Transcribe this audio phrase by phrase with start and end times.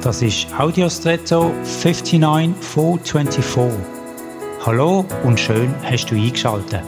[0.00, 3.80] Das ist Audiostretto 59424.
[4.64, 6.82] Hallo und schön hast du eingeschaltet.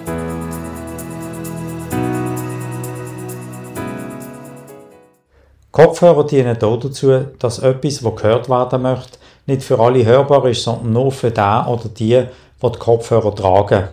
[5.72, 10.92] Kopfhörer dienen dazu, dass etwas, was gehört werden möchte, nicht für alle hörbar ist, sondern
[10.92, 12.26] nur für den oder die,
[12.62, 13.88] die die Kopfhörer tragen.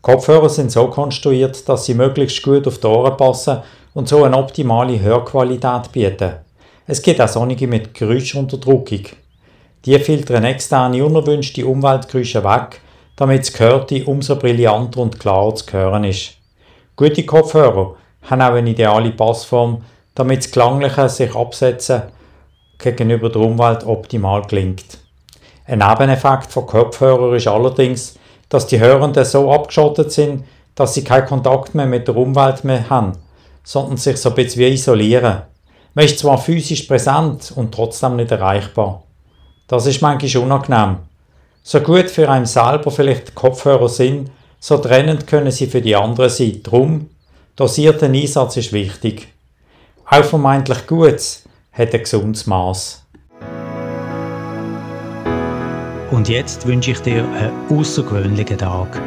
[0.00, 3.58] Kopfhörer sind so konstruiert, dass sie möglichst gut auf die Ohren passen
[3.92, 6.47] und so eine optimale Hörqualität bieten.
[6.90, 9.02] Es gibt auch solche mit Geräuschunterdrückung.
[9.84, 12.80] Die filtern externe unerwünschte Umweltgeräusche weg,
[13.14, 16.38] damit das Gehörte umso brillanter und klarer zu hören ist.
[16.96, 22.04] Gute Kopfhörer haben auch eine ideale Passform, damit das Klangliche sich absetzen
[22.78, 24.96] gegenüber der Umwelt optimal gelingt.
[25.66, 30.44] Ein Nebeneffekt von Kopfhörern ist allerdings, dass die Hörenden so abgeschottet sind,
[30.74, 33.12] dass sie keinen Kontakt mehr mit der Umwelt mehr haben,
[33.62, 35.42] sondern sich so ein bisschen wie isolieren.
[35.98, 39.02] Man ist zwar physisch präsent und trotzdem nicht erreichbar.
[39.66, 40.98] Das ist manchmal unangenehm.
[41.64, 46.30] So gut für einen selber vielleicht Kopfhörer sind, so trennend können sie für die anderen
[46.30, 46.60] sein.
[46.62, 47.10] Drum,
[47.56, 49.26] dosierter Einsatz ist wichtig.
[50.08, 53.04] Auch vermeintlich Gutes hat ein gesundes Maß.
[56.12, 59.02] Und jetzt wünsche ich dir einen außergewöhnlichen Tag.